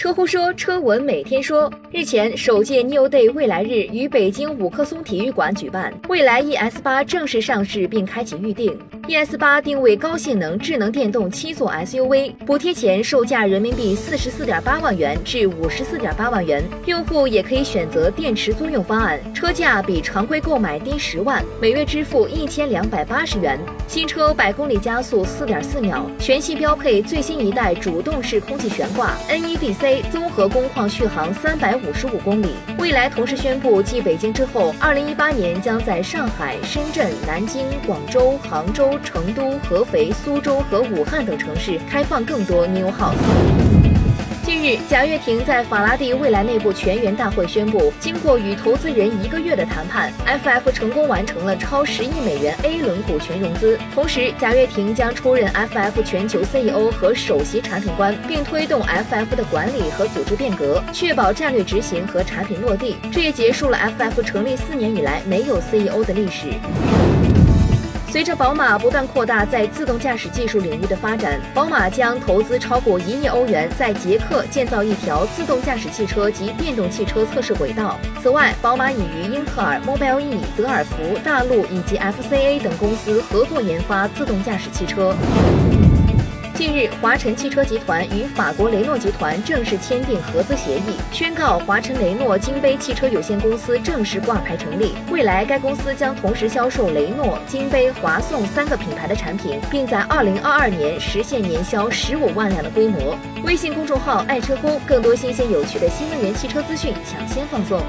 [0.00, 1.70] 车乎说，车闻每天说。
[1.92, 8.74] 日前，首届 New Day 未来日于北京五棵松体育馆举办，未来 ES 八正式上市并开启预定。
[9.10, 23.58] ES 八定位高性能智能电动七座 SUV，补贴前售价人民币四十四点八万元至五十四点八万元，用户也可以选择电池租用方案，车价比常规购买低十万，每月支付一千两百八十元。
[23.88, 32.50] 新车百公里加速四点四秒，全系标配最新一代主动式空气悬挂，NEDC 综合工况续航三百五十五公里。
[32.78, 38.99] 蔚来同时宣布，继北京之后，二零一八年将在上海、深圳、南京、广州、杭州。
[39.02, 43.16] 成都、合肥、苏州和武汉等城市开放更多 New House。
[44.42, 53.78] 近日，贾跃亭在法拉第未来内部全员大会宣布，经过与投资人一个月的谈判，FF 成功完成了超十亿美元 A 轮股权融资。
[53.94, 62.96] 同时，贾跃亭将出任 FF 全球 CEO 和首席产品官，并推动 FF 的管理和组织变革，确保战略执行和产品落地。
[63.12, 66.48] 这也结束了 FF 成立四年以来没有 CEO 的历史。
[68.10, 77.96] 随着宝马不断扩大在自动驾驶技术领域的发展，宝马将投资超过一亿欧元在捷克建造一条自动驾驶汽车及电动汽车测试轨道。
[78.20, 85.14] 此外，宝马已与英特尔、Mobile E、德尔福、大陆以及 FCA 等公司合作研发自动驾驶汽车。
[86.60, 94.92] 近日，华晨汽车集团与法国雷诺集团正式签订合资协议，宣告华晨雷诺金杯汽车有限公司正式挂牌成立。
[95.10, 103.16] 未来，该公司将同时销售雷诺、金杯、华颂三个品牌的产品，并在二零二二年实现年销十五万辆的规模。
[103.42, 107.80] 微信公众号“爱车工”，更多新鲜有趣的新能源汽车资讯抢先放送。